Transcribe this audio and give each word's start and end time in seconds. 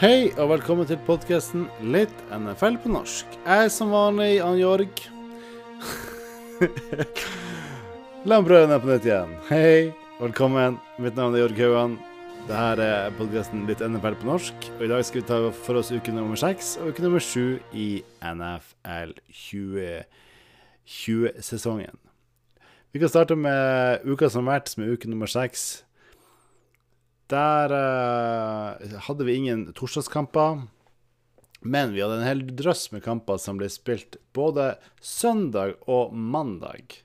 Hei 0.00 0.30
og 0.40 0.46
velkommen 0.48 0.86
til 0.88 0.96
podkasten 1.04 1.66
Litt 1.92 2.14
NFL 2.32 2.78
på 2.80 2.88
norsk. 2.88 3.28
Jeg 3.44 3.66
er 3.66 3.68
som 3.68 3.92
vanlig 3.92 4.40
Ann 4.40 4.56
Jorg. 4.56 4.88
Lambrødene 8.30 8.78
er 8.78 8.80
på 8.80 8.88
nytt 8.88 9.04
igjen. 9.04 9.34
Hei, 9.50 9.92
velkommen. 10.16 10.80
Mitt 11.04 11.12
navn 11.20 11.36
er 11.36 11.42
Jorg 11.42 11.60
Haugan. 11.60 12.00
Dette 12.48 12.80
er 12.80 13.12
podkasten 13.18 13.68
Litt 13.68 13.84
NFL 13.84 14.16
på 14.22 14.28
norsk. 14.30 14.56
Og 14.78 14.82
I 14.86 14.90
dag 14.94 15.04
skal 15.04 15.20
vi 15.20 15.28
ta 15.34 15.38
for 15.66 15.74
oss 15.82 15.92
uke 15.92 16.10
nummer 16.16 16.38
seks 16.40 16.80
og 16.80 16.88
uke 16.94 17.04
nummer 17.04 17.20
sju 17.20 17.60
i 17.76 18.00
NFL 18.24 19.20
2020-sesongen. 19.28 22.00
Vi 22.96 23.04
kan 23.04 23.12
starte 23.12 23.36
med 23.36 24.00
uka 24.08 24.32
som 24.32 24.48
har 24.48 24.62
vært, 24.62 24.72
som 24.72 24.80
er 24.80 24.96
uke 24.96 25.12
nummer 25.12 25.28
seks. 25.28 25.84
Der 27.30 27.70
uh, 27.70 28.98
hadde 29.06 29.24
vi 29.24 29.34
ingen 29.34 29.72
torsdagskamper. 29.72 30.62
Men 31.60 31.92
vi 31.92 32.00
hadde 32.00 32.18
en 32.18 32.26
hel 32.26 32.42
drøss 32.56 32.88
med 32.90 33.04
kamper 33.04 33.38
som 33.38 33.60
ble 33.60 33.68
spilt 33.70 34.16
både 34.34 34.72
søndag 35.04 35.76
og 35.90 36.14
mandag. 36.16 36.96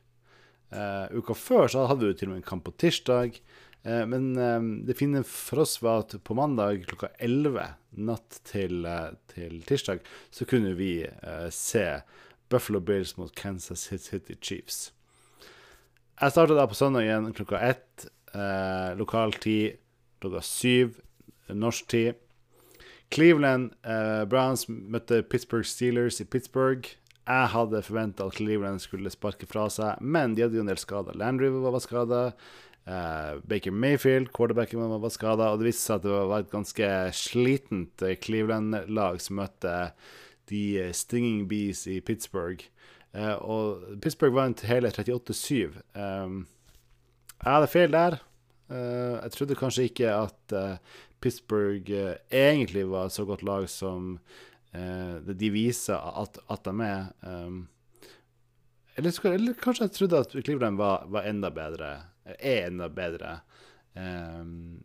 Uh, 0.74 1.12
uka 1.14 1.36
før 1.38 1.70
så 1.72 1.86
hadde 1.92 2.10
vi 2.10 2.18
til 2.18 2.32
og 2.32 2.36
med 2.36 2.42
en 2.42 2.50
kamp 2.50 2.66
på 2.66 2.74
tirsdag. 2.82 3.38
Uh, 3.86 4.02
men 4.10 4.32
det 4.88 4.98
fine 4.98 5.22
for 5.30 5.62
oss 5.66 5.78
var 5.86 6.06
at 6.06 6.18
på 6.26 6.38
mandag 6.38 6.88
klokka 6.90 7.12
11 7.20 7.76
natt 8.10 8.42
til, 8.50 8.82
til 9.32 9.62
tirsdag 9.68 10.02
så 10.34 10.48
kunne 10.50 10.74
vi 10.76 11.06
se 11.54 11.86
Buffalo 12.52 12.82
Bills 12.84 13.14
mot 13.16 13.32
Kansas 13.38 13.86
City 13.88 14.36
Chiefs. 14.42 14.90
Jeg 16.20 16.34
starta 16.34 16.58
da 16.58 16.66
på 16.68 16.76
søndag 16.76 17.06
igjen 17.06 17.32
klokka 17.38 17.62
ett 17.70 18.08
lokal 19.00 19.32
tid 19.40 19.78
klokka 20.26 20.44
syv 20.46 21.00
norsk 21.54 21.88
tid. 21.94 22.22
Cleveland 23.14 23.72
eh, 23.86 24.26
Browns 24.28 24.66
møtte 24.68 25.22
Pittsburgh 25.30 25.68
Steelers 25.68 26.20
i 26.22 26.26
Pittsburgh. 26.26 26.90
Jeg 27.26 27.50
hadde 27.54 27.82
forventa 27.86 28.28
at 28.28 28.38
Cleveland 28.38 28.82
skulle 28.84 29.10
sparke 29.14 29.48
fra 29.50 29.66
seg, 29.74 30.02
men 30.02 30.36
de 30.36 30.46
hadde 30.46 30.60
jo 30.60 30.66
en 30.66 30.70
del 30.70 30.82
skader. 30.82 31.18
Landry 31.18 31.50
var 31.54 31.80
skada. 31.82 32.22
Eh, 32.86 33.32
Baker 33.50 33.74
Mayfield, 33.74 34.30
quarterbacken, 34.34 34.84
var 35.02 35.14
skada. 35.14 35.50
Og 35.52 35.62
det 35.62 35.72
viste 35.72 35.88
seg 35.88 36.02
at 36.02 36.06
det 36.06 36.14
var 36.14 36.44
et 36.44 36.54
ganske 36.54 36.92
slitent 37.18 38.06
eh, 38.06 38.18
Cleveland-lag 38.22 39.22
som 39.22 39.42
møtte 39.42 39.76
de 40.52 40.64
eh, 40.84 40.94
Stinging 40.94 41.48
Bees 41.50 41.86
i 41.90 41.98
Pittsburgh. 42.06 42.68
Eh, 43.16 43.34
og 43.42 43.98
Pittsburgh 44.04 44.38
vant 44.38 44.66
hele 44.70 44.92
38-7. 44.94 45.80
Um, 45.98 46.44
jeg 47.42 47.52
hadde 47.52 47.74
feil 47.74 47.94
der. 47.94 48.20
Uh, 48.70 49.22
jeg 49.22 49.32
trodde 49.36 49.58
kanskje 49.60 49.84
ikke 49.90 50.10
at 50.10 50.54
uh, 50.58 50.78
Pittsburgh 51.22 51.90
uh, 51.94 52.16
egentlig 52.34 52.88
var 52.90 53.06
et 53.06 53.16
så 53.16 53.26
godt 53.26 53.46
lag 53.46 53.70
som 53.70 54.18
de 54.76 55.50
viser 55.54 55.96
at, 55.96 56.36
at 56.52 56.66
de 56.68 56.84
er. 56.84 57.06
Um, 57.24 57.70
eller, 58.98 59.14
eller, 59.30 59.54
kanskje 59.56 59.86
jeg 59.86 59.94
trodde 59.96 60.20
at 60.20 60.36
Cleveland 60.36 60.76
var, 60.76 61.06
var 61.08 61.24
enda 61.30 61.48
bedre, 61.50 61.92
er 62.26 62.68
enda 62.68 62.90
bedre 62.92 63.38
um, 63.96 64.84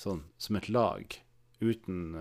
sånn 0.00 0.22
som 0.40 0.56
et 0.56 0.70
lag, 0.72 1.12
uten 1.60 2.16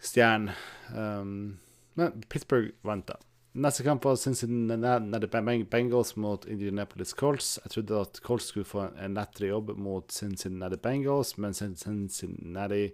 stjerne. 0.00 0.56
Um, 0.96 1.58
men 2.00 2.24
Pittsburgh 2.32 2.72
vant, 2.88 3.04
da. 3.04 3.20
Neste 3.58 3.82
kamp 3.82 4.04
var 4.04 4.16
Cincinnati 4.16 5.64
Bengals 5.70 6.16
mot 6.16 6.44
Indianapolis 6.46 7.12
Colts. 7.12 7.56
Jeg 7.64 7.72
trodde 7.72 8.00
at 8.00 8.20
Colts 8.22 8.52
skulle 8.52 8.68
få 8.68 8.84
en 9.02 9.16
lettere 9.18 9.48
jobb 9.50 9.72
mot 9.74 10.12
Cincinnati 10.14 10.76
Bengals, 10.78 11.32
men 11.42 11.54
Cincinnati 11.54 12.84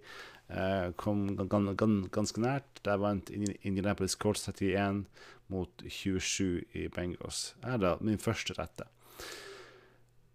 eh, 0.49 0.87
kom 0.97 1.27
ganske 1.37 2.41
nært. 2.41 2.81
Der 2.81 3.03
vant 3.03 3.28
Indianapolis 3.31 4.16
Colts 4.16 4.49
31 4.49 5.05
mot 5.53 5.84
27 5.84 6.65
i 6.72 6.89
Bengals. 6.89 7.50
Det 7.60 7.75
er 7.75 7.83
da 7.84 7.97
min 8.00 8.22
første 8.22 8.56
rette. 8.56 8.89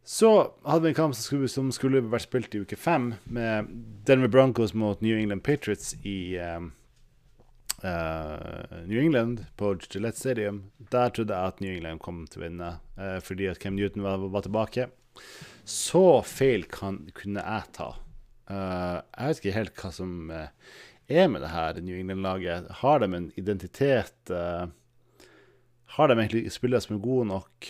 Så 0.05 0.29
hadde 0.65 0.83
vi 0.83 0.93
en 0.93 0.99
kamp 1.01 1.17
som 1.17 1.25
skulle, 1.25 1.49
som 1.49 1.73
skulle 1.73 2.05
vært 2.05 2.27
spilt 2.27 2.53
i 2.53 2.61
uke 2.61 2.77
fem, 2.77 3.15
med 3.25 3.73
Denver 4.05 4.29
Broncos 4.29 4.75
mot 4.77 5.01
New 5.01 5.17
England 5.17 5.41
Patriots 5.41 5.95
i 6.05 6.37
um, 6.37 6.69
uh, 7.83 8.85
New 8.85 8.99
England 9.01 9.45
på 9.55 9.73
Gillette 9.89 10.19
Stadium. 10.19 10.63
Der 10.91 11.09
trodde 11.09 11.35
jeg 11.35 11.53
at 11.53 11.61
New 11.63 11.73
England 11.73 12.01
kom 12.03 12.25
til 12.29 12.41
å 12.41 12.45
vinne, 12.45 12.69
uh, 12.99 13.17
fordi 13.23 13.49
at 13.51 13.61
Cam 13.63 13.77
Newton 13.77 14.05
var, 14.05 14.23
var 14.31 14.45
tilbake. 14.45 14.89
Så 15.63 16.03
feil 16.27 16.65
kan, 16.71 17.01
kunne 17.17 17.43
jeg 17.43 17.73
ta. 17.77 17.91
Uh, 18.49 18.99
jeg 18.99 19.29
vet 19.29 19.41
ikke 19.41 19.57
helt 19.57 19.83
hva 19.83 19.91
som 19.93 20.15
er 20.33 21.29
med 21.31 21.41
det 21.45 21.53
her 21.53 21.81
New 21.81 21.97
England-laget. 21.97 22.71
Har 22.83 23.03
de 23.03 23.13
en 23.13 23.31
identitet? 23.39 24.15
har 25.89 26.07
de 26.07 26.13
egentlig 26.13 26.51
spillere 26.53 26.85
som 26.85 26.95
er 26.95 27.01
gode 27.01 27.25
nok? 27.31 27.69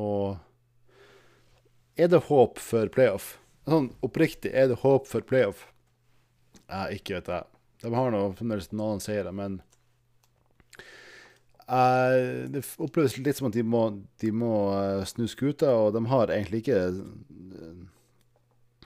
og 0.00 0.38
er 2.00 2.08
det 2.08 2.22
håp 2.30 2.56
for 2.60 2.88
playoff? 2.92 3.34
Sånn 3.68 3.90
oppriktig, 4.04 4.54
er 4.56 4.70
det 4.70 4.80
håp 4.80 5.04
for 5.08 5.24
playoff? 5.26 5.66
Jeg 6.64 7.00
ikke 7.00 7.18
vet 7.18 7.30
jeg. 7.34 7.55
De 7.86 7.94
har 7.94 8.10
nå 8.10 8.20
fremdeles 8.34 8.72
noen 8.74 8.98
seire, 9.02 9.30
men 9.30 9.60
uh, 11.70 12.46
det 12.50 12.64
oppleves 12.82 13.14
litt 13.20 13.38
som 13.38 13.46
at 13.46 13.54
de 13.54 13.62
må, 13.62 13.82
de 14.22 14.32
må 14.34 14.54
uh, 14.74 15.04
snu 15.06 15.28
skuta, 15.30 15.70
og 15.70 15.92
de 15.94 16.02
har 16.10 16.32
egentlig 16.34 16.64
ikke 16.64 16.80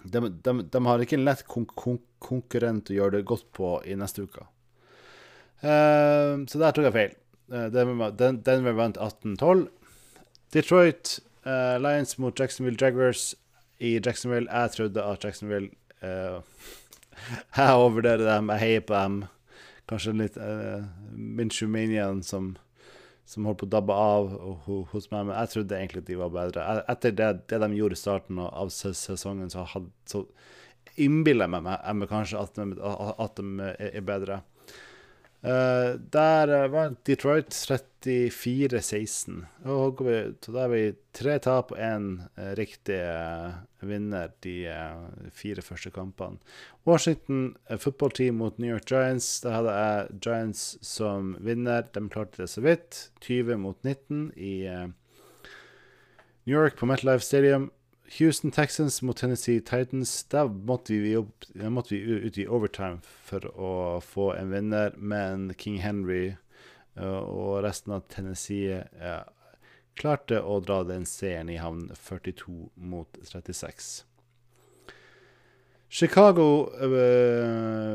de, 0.05 0.21
de, 0.21 0.55
de 0.73 0.83
har 0.85 1.05
ikke 1.05 1.17
en 1.17 1.27
lett 1.29 1.45
kon 1.49 1.67
kon 1.73 2.01
konkurrent 2.21 2.93
å 2.93 2.97
gjøre 2.99 3.17
det 3.17 3.29
godt 3.29 3.47
på 3.57 3.79
i 3.89 3.97
neste 3.97 4.27
uke. 4.29 4.45
Uh, 5.65 6.45
så 6.45 6.61
der 6.61 6.77
tok 6.77 6.91
jeg 6.91 6.97
feil. 6.99 7.17
Denver, 7.51 8.13
Denver 8.15 8.77
vant 8.79 9.01
18-12. 9.01 9.65
Detroit 10.55 11.17
Lions 11.43 12.13
mot 12.23 12.37
Jacksonville 12.39 12.79
Jaguars 12.79 13.33
i 13.83 13.97
Jacksonville. 13.97 14.47
Jeg 14.47 14.77
trodde 14.77 15.03
at 15.03 15.25
Jacksonville 15.25 15.73
jeg 17.57 17.77
overvurderer 17.77 18.27
dem, 18.27 18.51
jeg 18.55 18.65
heier 18.65 18.85
på 18.87 18.97
dem. 18.97 19.21
Kanskje 19.91 20.17
litt 20.17 20.37
uh, 20.39 20.85
Minchumanian 21.15 22.23
som, 22.27 22.53
som 23.27 23.49
holdt 23.49 23.63
på 23.63 23.69
å 23.69 23.73
dabbe 23.75 23.97
av 23.97 24.31
hos 24.67 25.11
meg, 25.11 25.27
men 25.27 25.35
jeg 25.35 25.53
trodde 25.55 25.81
egentlig 25.81 26.05
at 26.05 26.13
de 26.13 26.21
var 26.21 26.35
bedre. 26.35 26.69
Etter 26.93 27.17
det, 27.17 27.31
det 27.51 27.61
de 27.65 27.71
gjorde 27.79 27.99
i 27.99 28.03
starten 28.03 28.41
av 28.47 28.71
sesongen, 28.75 29.51
så, 29.53 29.67
had, 29.73 29.91
så 30.11 30.25
innbiller 31.01 31.49
jeg 31.49 31.67
meg, 31.67 31.91
meg 31.99 32.13
kanskje 32.13 32.45
at 32.45 32.61
de, 32.61 32.79
at 32.81 33.41
de 33.41 33.71
er 33.91 34.07
bedre. 34.07 34.41
Uh, 35.41 35.97
der 36.13 36.51
uh, 36.53 36.67
vant 36.69 36.99
Detroit 37.09 37.55
34-16. 38.05 39.39
Og 39.73 40.03
så 40.45 40.53
da 40.53 40.67
er 40.67 40.73
vi 40.73 40.83
tre 41.17 41.39
tap 41.41 41.73
og 41.73 41.81
én 41.81 42.11
uh, 42.37 42.51
riktig 42.59 43.01
vinner 43.81 44.35
de 44.45 44.69
fire 45.33 45.65
første 45.65 45.89
kampene. 45.97 46.37
Washington 46.85 47.57
football 47.79 48.13
team 48.13 48.37
mot 48.43 48.59
New 48.59 48.69
York 48.69 48.85
Giants. 48.85 49.41
Da 49.41 49.57
hadde 49.57 49.79
jeg 49.79 50.21
Giants 50.27 50.65
som 50.85 51.33
vinner. 51.41 51.89
De 51.89 52.05
klarte 52.13 52.43
det 52.43 52.51
så 52.53 52.61
vidt. 52.61 53.07
20 53.25 53.57
mot 53.65 53.81
19 53.81 54.33
i 54.37 54.69
New 56.45 56.53
York 56.53 56.77
på 56.77 56.87
MetLife 56.87 57.25
Stadium. 57.25 57.71
Houston 58.19 58.51
Texans 58.51 59.03
mot 59.03 59.17
Tennessee 59.17 59.61
Titans. 59.61 60.25
Der 60.25 60.49
måtte 60.49 60.99
vi, 60.99 61.15
opp, 61.17 61.45
måtte 61.55 61.95
vi 61.95 62.01
ut 62.27 62.39
i 62.39 62.47
overtime 62.49 62.99
for 63.27 63.47
å 63.55 63.73
få 64.03 64.33
en 64.35 64.51
vinner, 64.51 64.97
men 64.99 65.53
King 65.59 65.79
Henry 65.85 66.35
og 66.99 67.63
resten 67.65 67.95
av 67.95 68.09
Tennessee 68.11 68.83
klarte 70.01 70.41
å 70.43 70.59
dra 70.65 70.83
den 70.89 71.07
seieren 71.07 71.53
i 71.53 71.61
havn 71.61 71.87
42 71.95 72.71
mot 72.75 73.21
36. 73.23 73.91
Chicago 75.91 76.71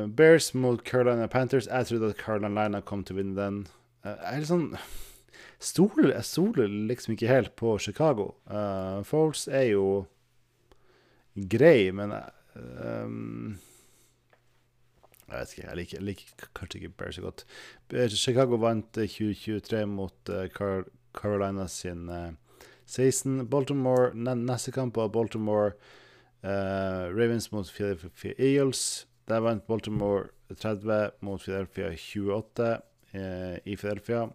Bears 0.08 0.54
mot 0.54 0.84
Carolina 0.84 1.28
Panthers. 1.32 1.68
Jeg 1.68 1.92
trodde 1.92 2.12
at 2.12 2.20
Carolina 2.20 2.82
kom 2.84 3.04
til 3.04 3.16
å 3.16 3.22
vinne 3.22 3.40
den. 3.40 3.60
jeg 4.04 4.32
er 4.32 4.42
litt 4.44 4.52
sånn 4.52 4.70
stoler, 5.66 6.12
jeg 6.14 6.28
stoler 6.28 6.72
liksom 6.90 7.16
ikke 7.16 7.32
helt 7.32 7.56
på 7.60 7.78
Chicago. 7.82 8.34
Uh, 8.46 9.02
Foles 9.08 9.48
er 9.48 9.72
jo 9.72 9.86
grei, 11.36 11.92
men 11.92 12.14
um, 12.56 13.58
Jeg 15.26 15.40
vet 15.40 15.54
ikke, 15.54 15.68
jeg 15.68 15.78
liker, 15.80 15.98
jeg 15.98 16.06
liker 16.06 16.50
kanskje 16.56 16.80
ikke 16.80 16.94
Bears 17.00 17.18
så 17.18 17.26
godt. 17.26 17.46
Chicago 18.14 18.60
vant 18.62 18.92
2023 18.94 19.86
mot 19.90 20.30
uh, 20.30 20.46
Car 20.54 20.86
Carolina 21.18 21.68
sin 21.68 22.10
uh, 22.10 22.32
16. 22.86 23.48
Baltimore, 23.50 24.14
neste 24.14 24.72
kamp 24.72 24.98
var 24.98 25.10
Baltimore 25.10 25.74
uh, 26.44 27.10
Ravens 27.10 27.52
mot 27.52 27.66
Philadelphia 27.66 28.38
Eagles. 28.38 29.08
Der 29.28 29.42
vant 29.42 29.66
Baltimore 29.68 30.30
30 30.54 31.18
mot 31.26 31.42
Philadelphia 31.42 31.96
28 31.98 32.82
i 33.66 33.76
Philadelphia. 33.80 34.28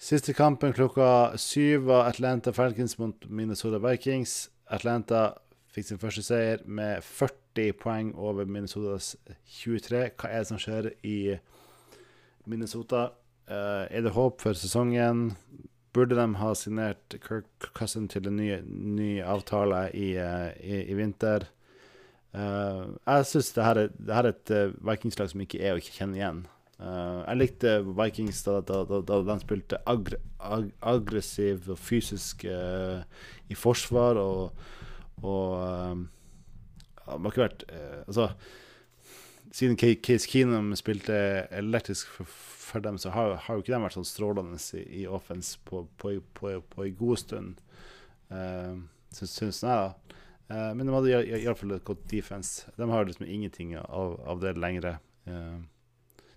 Siste 0.00 0.32
kampen 0.32 0.72
klokka 0.72 1.36
syv 1.36 1.82
var 1.90 2.06
Atlanta 2.08 2.54
Falcons 2.56 2.98
mot 2.98 3.26
Minnesota 3.28 3.76
Vikings. 3.84 4.48
Atlanta 4.72 5.34
fikk 5.74 5.90
sin 5.90 5.98
første 6.00 6.22
seier 6.24 6.62
med 6.64 7.04
40 7.04 7.74
poeng 7.76 8.14
over 8.16 8.48
Minnesotas 8.48 9.10
23. 9.60 10.06
Hva 10.16 10.30
er 10.30 10.40
det 10.40 10.48
som 10.48 10.60
skjer 10.62 10.88
i 11.04 11.36
Minnesota? 12.48 13.10
Uh, 13.44 13.84
er 13.92 14.06
det 14.06 14.14
håp 14.16 14.40
for 14.40 14.56
sesongen? 14.56 15.34
Burde 15.92 16.16
de 16.16 16.24
ha 16.40 16.54
signert 16.56 17.18
Kirk 17.20 17.68
Cousin 17.76 18.08
til 18.08 18.30
en 18.30 18.40
ny, 18.40 18.54
ny 18.64 19.10
avtale 19.20 19.82
i, 19.92 20.14
uh, 20.16 20.48
i, 20.64 20.78
i, 20.86 20.96
vinter? 20.96 21.44
Uh, 22.32 22.96
jeg 23.04 23.28
syns 23.34 23.52
det, 23.52 23.68
det, 24.00 24.16
her 24.16 24.30
er 24.30 24.32
et 24.32 24.54
Vikings-lag 24.80 25.28
som 25.34 25.44
ikke 25.44 25.60
er 25.60 25.76
å 25.76 25.84
ikke 25.84 25.98
kjenne 25.98 26.16
igjen. 26.22 26.42
Uh, 26.80 27.20
jeg 27.26 27.36
likte 27.36 27.72
Vikings 27.84 28.38
da, 28.46 28.54
da, 28.64 28.78
da, 28.88 29.02
da 29.04 29.18
de 29.26 29.34
spilte 29.42 29.76
ag 29.90 30.14
ag 30.40 30.70
aggressiv 30.80 31.66
og 31.68 31.76
fysisk 31.76 32.46
uh, 32.48 33.02
i 33.52 33.56
forsvar, 33.58 34.16
og, 34.16 34.54
og 35.20 35.58
um, 35.60 36.06
De 37.04 37.18
har 37.18 37.26
ikke 37.28 37.42
vært 37.42 37.64
Altså, 38.06 38.30
siden 39.52 39.76
Case 39.76 40.30
Keenum 40.30 40.70
spilte 40.78 41.18
elektrisk 41.52 42.08
for, 42.14 42.30
for 42.30 42.80
dem, 42.80 42.96
så 43.02 43.12
har, 43.12 43.34
har, 43.34 43.58
jo 43.58 43.64
ikke 43.64 43.74
de 43.74 43.80
vært 43.82 43.98
sånn 43.98 44.08
strålende 44.08 44.60
i, 44.78 44.84
i 45.02 45.04
offense 45.10 45.58
på, 45.68 45.82
på, 46.00 46.14
på, 46.38 46.54
på 46.70 46.86
en 46.86 46.96
god 46.96 47.20
stund, 47.20 47.60
uh, 48.32 48.78
syns 49.12 49.60
jeg, 49.60 49.68
da. 49.68 50.64
men 50.78 50.86
de 50.86 50.96
hadde 50.96 51.20
iallfall 51.42 51.76
et 51.76 51.84
godt 51.84 52.08
defense. 52.08 52.72
De 52.78 52.88
har 52.88 53.04
liksom 53.04 53.28
ingenting 53.28 53.76
av, 53.82 54.16
av 54.24 54.40
det 54.40 54.54
lenger. 54.56 54.96
Uh, 55.28 55.60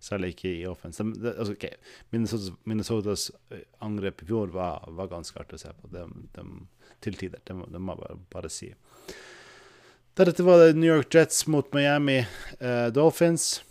selv 0.04 0.28
ikke 0.28 0.52
i 0.52 0.64
offense. 0.68 1.04
Altså, 1.04 1.54
okay. 1.56 1.78
Minnesotas, 2.12 2.52
Minnesotas, 2.70 3.28
eh, 3.52 3.66
angrep 3.86 4.24
i 4.24 4.30
fjor 4.30 4.52
var, 4.56 4.88
var, 4.92 5.12
ganske 5.12 5.40
artig 5.40 5.60
å 5.60 5.64
se 5.66 5.76
på. 5.80 5.92
De, 5.94 6.06
de, 6.36 6.48
til 7.04 7.20
tider. 7.20 7.44
Det 7.48 7.56
må, 7.58 7.68
må 7.72 7.96
jeg 7.96 8.02
bare, 8.04 8.18
bare, 8.34 8.52
si. 8.52 8.72
Deretter 10.18 10.46
var 10.46 10.62
det 10.62 10.74
New 10.78 10.92
York 10.92 11.14
Jets 11.14 11.46
mot 11.50 11.70
Miami 11.76 12.20
eh, 12.22 12.88
Dolphins. 12.94 13.64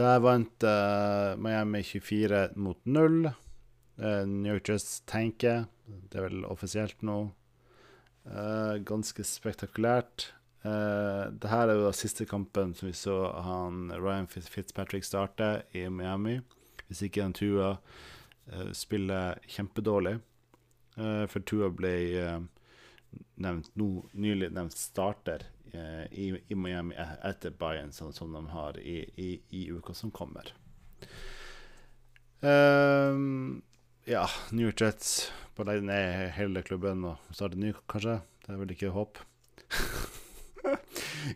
Der 0.00 0.20
vant 0.24 0.66
eh, 0.66 1.36
Miami 1.40 1.84
24 1.86 2.48
mot 2.60 2.80
0. 2.84 3.30
Eh, 3.30 4.24
New 4.26 4.52
York 4.52 4.72
Jets 4.72 5.00
tenker. 5.08 5.68
Det 5.86 6.18
er 6.18 6.28
vel 6.28 6.44
offisielt 6.48 7.00
nå. 7.06 7.22
Eh, 8.26 8.76
ganske 8.86 9.24
spektakulært. 9.26 10.30
Uh, 10.60 11.32
det 11.32 11.48
her 11.48 11.70
er 11.70 11.78
jo 11.78 11.86
da 11.86 11.92
siste 11.96 12.26
kampen 12.28 12.74
som 12.76 12.90
vi 12.90 12.92
så 12.96 13.16
han 13.46 13.88
Ryan 13.96 14.26
Fitzpatrick 14.28 15.06
starte 15.08 15.62
i 15.72 15.86
Miami. 15.88 16.40
Hvis 16.88 17.04
ikke 17.06 17.22
den 17.22 17.36
Tua 17.36 17.70
uh, 17.78 18.72
spiller 18.76 19.40
kjempedårlig. 19.48 20.18
Uh, 20.98 21.24
for 21.30 21.40
Tua 21.48 21.70
ble 21.72 21.94
nevnt 23.40 23.72
no, 23.80 24.04
nylig 24.12 24.50
nevnt 24.52 24.76
starter 24.76 25.48
i, 25.70 26.32
i, 26.50 26.54
Miami 26.58 26.96
e-, 26.98 27.18
etter 27.26 27.54
Bayern, 27.54 27.92
sånn 27.94 28.12
som 28.14 28.32
de 28.34 28.42
har 28.50 28.78
i, 28.82 29.04
i, 29.22 29.28
i 29.54 29.64
uka 29.70 29.94
som 29.94 30.10
kommer. 30.10 30.50
ja, 34.10 34.24
New 34.50 34.70
Jets 34.70 35.30
på 35.54 35.66
legge 35.68 35.86
ned 35.86 36.30
hele 36.34 36.62
klubben 36.66 37.04
og 37.06 37.34
starte 37.34 37.58
ny, 37.60 37.70
kanskje. 37.90 38.18
Det 38.42 38.54
er 38.54 38.62
vel 38.64 38.74
ikke 38.74 38.94
håp. 38.96 39.22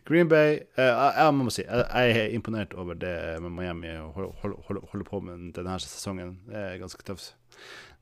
Green 0.08 0.28
Bay 0.28 0.58
uh, 0.78 1.12
Jeg 1.16 1.34
må 1.36 1.52
si 1.52 1.64
jeg, 1.64 1.86
er 1.88 2.34
imponert 2.36 2.74
over 2.78 2.96
det 2.98 3.14
Miami 3.42 3.92
holder, 4.14 5.04
på 5.08 5.20
med 5.24 5.52
denne 5.56 5.78
sesongen. 5.82 6.38
Det 6.48 6.60
er 6.60 6.80
ganske 6.82 7.06
tøft. 7.06 7.34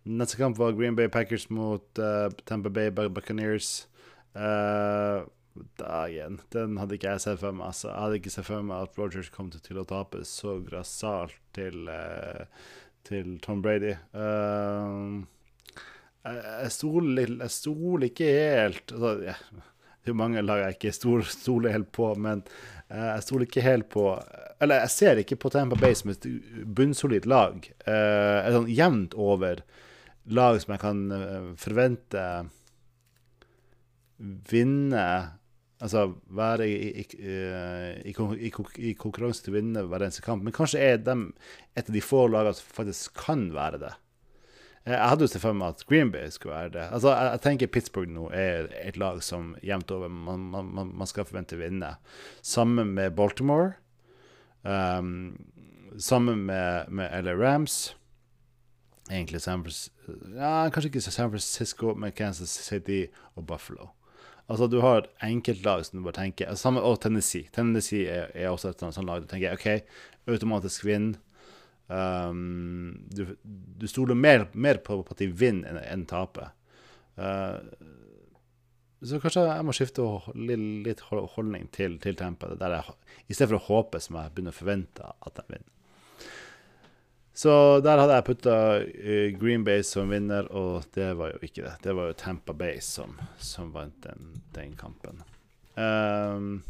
Neste 0.05 0.39
kamp 0.41 0.59
var 0.59 0.75
Green 0.75 0.97
Bay 0.99 1.09
Packers 1.09 1.49
mot 1.51 1.99
uh, 1.99 2.29
Tampa 2.47 2.73
Bay 2.73 2.91
Buccaneers. 2.91 3.89
Uh, 4.35 5.29
dagen, 5.79 6.41
den 6.53 6.79
hadde 6.81 6.97
ikke 6.97 7.13
jeg 7.13 7.25
sett 7.25 7.43
for 7.43 7.55
meg. 7.55 7.69
Altså, 7.69 7.91
jeg 7.91 8.01
hadde 8.01 8.21
ikke 8.21 8.35
sett 8.35 8.49
for 8.49 8.67
meg 8.67 8.87
at 8.87 8.99
Rogers 8.99 9.31
kom 9.33 9.51
til 9.53 9.83
å 9.83 9.87
tape 9.89 10.25
så 10.29 10.57
grassat 10.65 11.37
til, 11.55 11.85
uh, 11.93 12.47
til 13.09 13.37
Tom 13.45 13.63
Brady. 13.63 13.95
Uh, 14.17 15.23
jeg 16.23 16.71
jeg 17.43 17.51
stoler 17.51 18.07
ikke 18.07 18.31
helt 18.31 18.93
altså, 18.95 19.15
yeah 19.27 19.69
det 20.05 20.13
er 20.13 20.19
mange 20.19 20.43
lag 20.45 20.65
jeg 20.67 20.79
ikke 20.79 20.95
stoler 21.27 21.75
helt 21.75 21.93
på, 21.95 22.13
men 22.19 22.43
uh, 22.91 23.13
jeg 23.15 23.27
stoler 23.27 23.47
ikke 23.49 23.67
helt 23.67 23.89
på 23.93 24.07
Eller 24.63 24.85
jeg 24.85 24.95
ser 24.95 25.21
ikke 25.23 25.39
på 25.43 25.51
Tampa 25.51 25.79
Bay 25.79 25.95
som 25.99 26.13
et 26.13 26.27
bunnsolid 26.67 27.27
lag. 27.27 27.63
Uh, 27.87 28.39
et 28.43 28.57
sånn 28.57 28.71
jevnt 28.71 29.15
over 29.19 29.63
lag 30.31 30.59
som 30.63 30.75
jeg 30.75 30.83
kan 30.85 31.07
uh, 31.11 31.53
forvente 31.59 32.27
vinne 34.53 35.07
Altså 35.83 36.05
være 36.31 36.69
i, 36.71 36.91
i, 37.03 37.05
i, 38.07 38.13
i, 38.15 38.93
konkurranse 38.95 39.43
til 39.43 39.51
å 39.51 39.57
vinne 39.57 39.83
hver 39.91 40.05
eneste 40.07 40.23
kamp. 40.23 40.45
Men 40.47 40.55
kanskje 40.55 40.79
er 40.79 41.01
de 41.03 41.17
et 41.75 41.89
av 41.89 41.97
de 41.97 42.03
få 42.05 42.29
lagene 42.31 42.55
som 42.55 42.77
faktisk 42.77 43.17
kan 43.19 43.49
være 43.51 43.81
det. 43.83 43.91
Jeg 44.83 44.99
hadde 44.99 45.23
jo 45.23 45.31
sett 45.31 45.45
for 45.45 45.55
meg 45.55 45.77
at 45.77 45.85
Green 45.87 46.11
Bay 46.11 46.31
skulle 46.35 46.57
være 46.57 46.73
det. 46.75 46.89
Altså, 46.91 47.13
jeg, 47.15 47.31
jeg, 47.31 47.43
tenker 47.45 47.71
Pittsburgh 47.71 48.11
nå 48.11 48.27
er 48.35 48.67
et 48.83 48.99
lag 48.99 49.21
som 49.23 49.53
jevnt 49.63 49.95
over 49.95 50.11
man, 50.11 50.49
man, 50.51 50.91
man 50.91 51.11
skal 51.11 51.27
forvente 51.29 51.55
å 51.55 51.63
vinne. 51.63 51.95
Sammen 52.43 52.97
med 52.97 53.15
Baltimore. 53.15 53.77
Um, 54.63 55.39
sammen 55.99 56.47
med, 56.51 56.91
med 56.91 57.15
LA 57.25 57.37
Rams. 57.39 57.95
Egentlig 59.11 59.43
San 59.43 59.63
Francisco 59.63 59.93
ja, 60.35 60.71
Kanskje 60.71 60.89
ikke 60.91 61.01
San 61.03 61.31
Francisco, 61.31 61.95
men 61.95 62.15
Kansas 62.17 62.51
City 62.51 63.07
og 63.35 63.47
Buffalo. 63.47 63.91
Altså, 64.49 64.67
du 64.67 64.81
har 64.83 65.03
et 65.03 65.11
enkeltlag 65.23 65.85
som 65.87 65.99
du 65.99 66.05
bare 66.05 66.19
tenker 66.19 66.49
altså, 66.51 66.73
Og 66.81 67.01
Tennessee. 67.01 67.49
Tennessee 67.55 68.09
er, 68.11 68.31
er 68.35 68.51
også 68.51 68.73
et 68.73 68.83
sånt 68.83 69.07
lag 69.07 69.23
du 69.23 69.31
tenker 69.31 69.55
OK, 69.55 69.87
automatisk 70.29 70.85
vinn. 70.85 71.15
Um, 71.87 73.09
du, 73.11 73.27
du, 73.43 73.89
stoler 73.89 74.17
mer, 74.17 74.47
mer 74.53 74.81
på, 74.85 75.01
at 75.11 75.19
de 75.21 75.29
vinner 75.29 75.75
enn 75.75 75.83
enn 75.83 76.07
taper. 76.09 76.53
Uh, 77.19 77.59
så 79.03 79.19
kanskje 79.19 79.43
jeg 79.49 79.67
må 79.67 79.75
skifte 79.75 80.05
litt, 80.39 80.63
litt 80.87 81.03
holdning 81.11 81.67
til, 81.75 81.99
til 82.03 82.17
tempoet. 82.17 82.55
Der 82.61 82.79
I 82.79 83.35
stedet 83.35 83.51
for 83.51 83.59
å 83.59 83.67
håpe, 83.67 84.01
som 84.01 84.21
jeg 84.21 84.35
begynner 84.35 84.55
å 84.55 84.61
forvente 84.61 85.11
at 85.11 85.41
de 85.41 85.47
vinner. 85.51 85.69
Så 87.35 87.53
der 87.81 87.97
hadde 87.97 88.17
jeg 88.19 88.27
putta 88.29 88.57
uh, 88.85 89.29
Green 89.41 89.65
Bay 89.67 89.85
som 89.87 90.13
vinner, 90.13 90.49
og 90.53 90.87
det 90.95 91.11
var 91.19 91.35
jo 91.35 91.43
ikke 91.43 91.65
det. 91.65 91.77
Det 91.85 91.97
var 91.99 92.11
jo 92.11 92.19
Tampa 92.21 92.55
Bay 92.57 92.81
som, 92.85 93.17
som 93.41 93.73
vant 93.75 93.97
den, 94.05 94.37
den 94.55 94.77
kampen. 94.79 95.25
Um, 95.75 96.61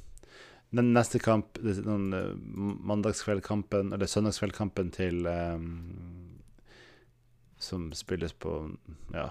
den 0.72 0.92
neste 0.96 1.18
kamp, 1.20 1.58
den 1.60 2.12
uh, 2.16 2.32
mandagskveldkampen, 2.88 3.92
eller 3.92 4.08
søndagskveldkampen 4.08 4.90
til 4.90 5.26
um, 5.26 6.38
Som 7.60 7.92
spilles 7.92 8.32
på 8.32 8.70
ja, 9.12 9.28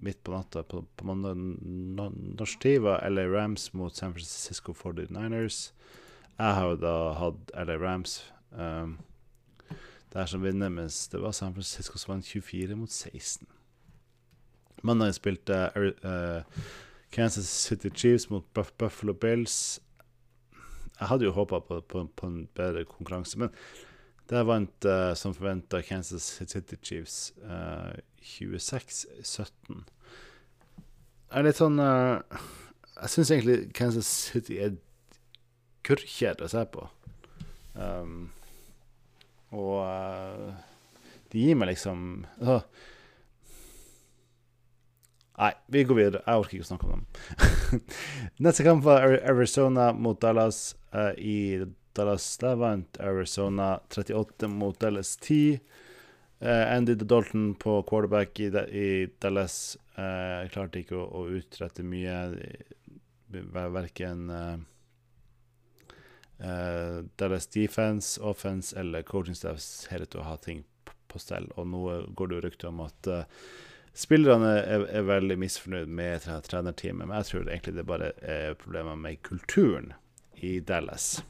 midt 0.00 0.22
på 0.24 0.32
natta 0.32 0.62
på, 0.62 0.84
på 0.96 1.06
mandag 1.06 1.36
norsk 1.36 2.60
tid, 2.62 2.80
var 2.86 3.02
LA 3.08 3.26
Rams 3.28 3.72
mot 3.74 3.94
San 3.94 4.14
Francisco 4.14 4.72
49ers. 4.72 5.72
Jeg 6.38 6.54
har 6.54 6.70
jo 6.70 6.78
da 6.80 6.94
hatt 7.18 7.52
LA 7.66 7.76
Rams 7.82 8.20
um, 8.52 8.98
der 10.12 10.26
som 10.26 10.42
vinner, 10.42 10.70
mens 10.72 11.08
det 11.08 11.20
var 11.20 11.34
San 11.36 11.54
Francisco 11.54 11.98
som 11.98 12.14
vant 12.14 12.26
24 12.26 12.76
mot 12.76 12.90
16. 12.90 13.46
Mandag 14.82 15.14
spilte 15.18 15.58
uh, 15.76 16.64
Kansas 17.10 17.50
City 17.50 17.90
Chiefs 17.90 18.30
mot 18.30 18.46
Buff 18.54 18.72
Buffalo 18.78 19.12
Bills. 19.12 19.80
Jeg 20.96 21.10
hadde 21.10 21.26
jo 21.26 21.34
håpa 21.36 21.60
på, 21.60 21.80
på, 21.80 22.06
på, 22.16 22.26
en 22.26 22.46
bedre 22.56 22.86
konkurranse, 22.88 23.38
men 23.38 23.52
der 24.30 24.46
vant 24.48 24.88
uh, 24.88 25.12
som 25.14 25.34
forventa 25.36 25.82
Kansas 25.86 26.24
City 26.48 26.76
Chiefs 26.82 27.34
uh, 27.44 27.92
eh, 27.92 28.00
26-17. 28.24 29.84
Jeg 31.26 31.38
er 31.38 31.46
litt 31.46 31.60
sånn 31.60 31.78
uh, 31.82 32.22
Jeg 32.96 33.12
syns 33.12 33.30
egentlig 33.34 33.58
Kansas 33.76 34.08
City 34.08 34.58
er 34.62 34.78
kurrkjedelig 35.86 36.48
å 36.48 36.54
se 36.56 36.64
på. 36.72 36.88
Um, 37.76 38.30
og 39.54 39.84
de 41.30 41.44
gir 41.44 41.58
meg 41.58 41.74
liksom 41.74 42.24
uh, 42.40 42.62
Nei, 45.36 45.52
vi 45.68 45.84
går 45.84 45.98
videre. 45.98 46.22
Jeg 46.24 46.40
orker 46.40 46.56
ikke 46.56 46.64
å 46.64 46.70
snakke 46.70 46.88
om 46.88 46.96
dem. 46.96 47.06
Neste 48.36 48.64
kamp 48.64 48.84
var 48.84 49.02
Arizona 49.02 49.92
mot 49.92 50.20
Dallas. 50.20 50.76
Uh, 50.94 51.18
I 51.18 51.66
Dallas 51.92 52.38
der 52.38 52.56
vant 52.56 53.00
Arizona 53.00 53.80
38 53.88 54.48
mot 54.48 54.78
Dallas 54.80 55.16
10. 55.16 55.58
Uh, 56.40 56.48
eh, 56.48 56.76
Andy 56.76 56.94
Dalton 56.94 57.54
på 57.54 57.82
quarterback 57.82 58.40
i, 58.40 58.46
i 58.68 59.08
Dallas 59.18 59.76
uh, 59.96 60.48
klarte 60.52 60.82
ikke 60.82 60.96
å, 60.98 61.04
å, 61.06 61.26
utrette 61.38 61.82
mye. 61.82 62.16
Verken 63.32 64.28
Dallas 67.16 67.46
defense, 67.48 68.20
offense 68.20 68.76
eller 68.76 69.02
coaching 69.02 69.34
staff 69.34 69.58
ser 69.60 70.04
ting 70.44 70.62
på 71.08 71.18
stell. 71.18 71.48
Og 71.56 71.66
nå 71.66 71.82
går 72.14 72.28
det 72.28 72.36
jo 72.36 72.44
rykter 72.44 72.68
om 72.70 72.84
at 72.84 73.08
Spillerne 73.96 74.52
er, 74.60 74.84
er 74.92 75.06
veldig 75.08 75.38
misfornøyd 75.40 75.88
med 75.88 76.20
tre- 76.26 76.40
trenerteamet, 76.44 77.06
men 77.08 77.16
jeg 77.16 77.30
tror 77.30 77.48
egentlig 77.48 77.76
det 77.78 77.86
bare 77.88 78.12
er 78.20 78.56
problemer 78.60 78.98
med 79.00 79.22
kulturen 79.24 79.94
i 80.36 80.58
Dallas. 80.60 81.22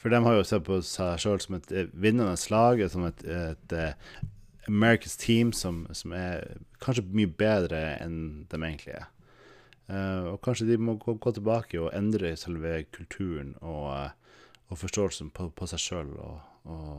For 0.00 0.10
de 0.10 0.18
har 0.24 0.34
jo 0.34 0.46
sett 0.48 0.64
på 0.66 0.80
seg 0.82 1.20
sjøl 1.22 1.42
som 1.44 1.58
et 1.58 1.68
eh, 1.76 1.90
vinnende 1.92 2.34
lag, 2.50 2.80
som 2.90 3.04
et, 3.06 3.20
et, 3.22 3.74
et 3.76 4.66
America's 4.66 5.18
team 5.20 5.52
som, 5.52 5.84
som 5.92 6.14
er 6.16 6.56
kanskje 6.82 7.04
mye 7.12 7.30
bedre 7.38 7.82
enn 8.00 8.46
de 8.50 8.58
egentlig 8.62 8.96
er. 8.96 9.06
Uh, 9.92 10.32
og 10.32 10.40
kanskje 10.46 10.70
de 10.70 10.78
må 10.80 10.94
gå, 10.96 11.18
gå 11.20 11.32
tilbake 11.36 11.80
og 11.82 11.90
endre 11.92 12.32
selve 12.38 12.84
kulturen 12.94 13.52
og, 13.60 13.90
eh, 13.92 14.10
og 14.70 14.78
forståelsen 14.80 15.32
på, 15.36 15.50
på 15.52 15.68
seg 15.68 15.82
sjøl 15.82 16.12
og, 16.16 16.38
og 16.70 16.92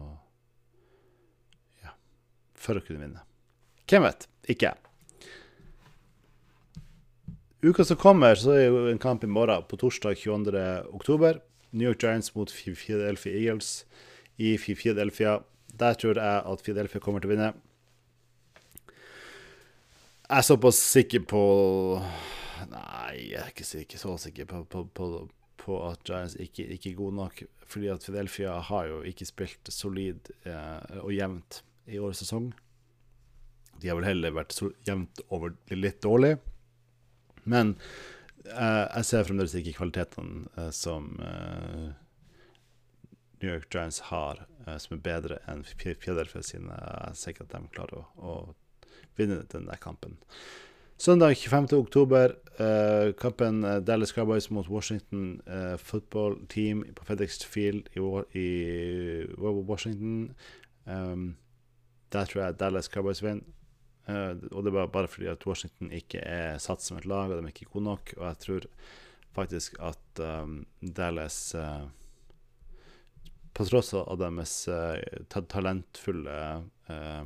Ja, 1.82 1.96
for 2.54 2.78
å 2.78 2.84
kunne 2.86 3.08
vinne. 3.08 3.24
Hvem 3.94 4.08
vet? 4.08 4.24
Ikke. 4.50 4.72
Uka 7.62 7.84
som 7.86 8.00
kommer, 8.02 8.34
så 8.34 8.56
er 8.56 8.64
jo 8.66 8.88
en 8.90 8.98
kamp 8.98 9.22
i 9.22 9.30
morgen, 9.30 9.68
på 9.70 9.78
torsdag 9.78 10.18
22. 10.18 10.64
oktober. 10.98 11.38
New 11.70 11.86
York 11.92 12.02
Giants 12.02 12.34
mot 12.34 12.50
Philadelphia 12.50 13.36
Eagles 13.38 13.86
i 14.42 14.56
Philadelphia. 14.58 15.44
Der 15.78 15.94
tror 15.94 16.18
jeg 16.18 16.42
at 16.42 16.66
Philadelphia 16.66 17.04
kommer 17.06 17.22
til 17.22 17.30
å 17.30 17.34
vinne. 17.36 17.52
Jeg 20.24 20.40
er 20.40 20.50
såpass 20.50 20.82
sikker 20.82 21.28
på 21.30 21.44
Nei, 22.74 23.30
jeg 23.30 23.40
er 23.44 23.54
ikke, 23.54 23.68
sikker, 23.68 24.02
så 24.02 24.18
sikker 24.18 24.50
på, 24.50 24.64
på, 24.74 24.88
på, 24.98 25.12
på 25.62 25.80
at 25.86 26.02
Giants 26.10 26.40
ikke, 26.42 26.66
ikke 26.80 26.96
er 26.96 26.98
gode 26.98 27.20
nok. 27.22 27.46
Fordi 27.70 27.94
at 27.94 28.10
Philadelphia 28.10 28.58
har 28.74 28.90
jo 28.90 29.02
ikke 29.06 29.30
spilt 29.30 29.70
solid 29.70 30.34
eh, 30.50 31.02
og 31.04 31.14
jevnt 31.14 31.62
i 31.86 32.02
årets 32.02 32.26
sesong. 32.26 32.56
De 33.82 33.90
har 33.90 33.98
vel 34.00 34.08
heller 34.12 34.36
vært 34.36 34.54
så 34.56 34.70
jevnt 34.88 35.22
over 35.34 35.56
litt 35.74 36.02
dårlig. 36.06 36.38
Men 37.44 37.74
eh, 38.48 38.86
jeg 39.00 39.06
ser 39.10 39.26
fremdeles 39.28 39.56
ikke 39.60 39.76
kvalitetene 39.80 40.46
eh, 40.58 40.70
som 40.76 41.10
eh, 41.20 41.90
New 43.44 43.50
York 43.52 43.68
Giants 43.74 44.00
har, 44.12 44.46
eh, 44.66 44.78
som 44.80 44.96
er 44.98 45.02
bedre 45.04 45.40
enn 45.52 45.66
Philadelphia 45.68 46.44
sine. 46.48 46.78
Jeg 46.80 47.18
ser 47.20 47.34
ikke 47.36 47.48
at 47.50 47.56
de 47.58 47.64
klarer 47.76 48.00
å, 48.00 48.06
å 48.16 49.08
vinne 49.20 49.42
den 49.52 49.68
der 49.68 49.82
kampen. 49.84 50.16
Søndag 51.04 51.34
25. 51.36 51.74
oktober, 51.84 52.38
eh, 52.64 53.10
kampen 53.20 53.64
eh, 53.68 53.82
Dallas 53.84 54.14
Cowboys 54.16 54.48
mot 54.54 54.70
Washington 54.72 55.42
Football 55.82 56.38
Team 56.54 56.86
på 56.96 57.04
FedEx 57.10 57.42
Field 57.44 57.90
i, 57.98 58.00
Wa- 58.00 58.24
i 58.38 58.48
Washington. 59.68 60.30
Um, 60.86 61.34
der 62.14 62.30
tror 62.30 62.46
jeg 62.46 62.58
Dallas 62.62 62.88
Cowboys 62.94 63.20
vinner. 63.26 63.44
Eh, 64.06 64.32
og 64.52 64.66
det 64.66 64.74
er 64.74 64.88
bare, 64.92 65.08
fordi 65.08 65.30
at 65.32 65.46
Washington 65.48 65.92
ikke 65.96 66.22
er 66.22 66.62
satt 66.64 66.84
som 66.84 67.00
et 67.00 67.08
lag, 67.10 67.32
og 67.32 67.40
de 67.40 67.48
er 67.48 67.54
ikke 67.54 67.72
gode 67.72 67.88
nok. 67.88 68.14
Og 68.18 68.26
jeg 68.28 68.40
tror 68.46 68.70
faktisk 69.34 69.78
at 69.82 70.22
um, 70.22 70.60
Dallas 70.80 71.56
uh, 71.58 71.88
På 73.54 73.66
tross 73.66 73.94
av 73.98 74.18
deres 74.22 74.68
uh, 74.70 74.98
talentfulle 75.30 76.38
uh, 76.90 77.24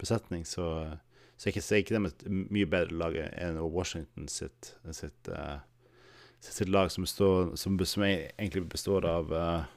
besetning, 0.00 0.44
så 0.46 0.96
så 1.38 1.46
er 1.46 1.54
ikke, 1.54 1.76
ikke 1.78 1.94
de 1.94 2.08
et 2.08 2.22
mye 2.50 2.66
bedre 2.66 2.96
lag 2.98 3.14
enn 3.14 3.60
Washington 3.62 4.24
sitt, 4.26 4.72
sitt, 4.90 5.28
sitt, 5.30 6.48
sitt 6.56 6.68
lag, 6.68 6.90
som, 6.90 7.04
består, 7.06 7.52
som, 7.54 7.76
som 7.86 8.02
egentlig 8.02 8.64
består 8.72 9.06
av 9.06 9.30
uh, 9.30 9.68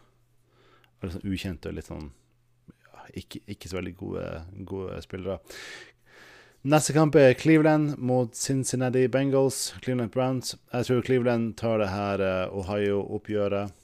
sånn 1.05 1.29
ukjente 1.29 1.69
og 1.69 1.77
litt 1.77 1.89
sånn 1.91 2.09
ikke, 3.17 3.41
ikke 3.47 3.69
så 3.69 3.79
veldig 3.79 3.95
gode, 3.99 4.25
gode 4.67 5.01
spillere. 5.03 5.39
Neste 6.61 6.93
kamp 6.93 7.15
er 7.17 7.33
Cleveland 7.33 7.95
mot 7.97 8.35
Cincinnati 8.37 9.07
Bengals. 9.09 9.73
Cleveland 9.81 10.11
Browns. 10.13 10.55
Jeg 10.73 10.85
tror 10.85 11.05
Cleveland 11.05 11.55
tar 11.57 11.81
det 11.81 11.89
her 11.89 12.21
eh, 12.21 12.57
Ohio-oppgjøret. 12.57 13.77